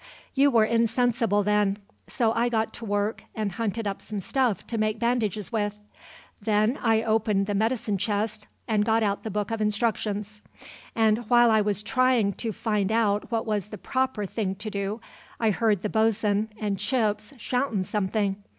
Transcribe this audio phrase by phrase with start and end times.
[0.33, 4.79] "You were insensible then, so I got to work and hunted up some stuff to
[4.79, 5.75] make bandages with.
[6.41, 10.41] Then I opened the medicine chest and got out the book of instructions;
[10.95, 15.01] and while I was trying to find out what was the proper thing to do
[15.39, 18.37] I heard the bosun and Chips shoutin' something.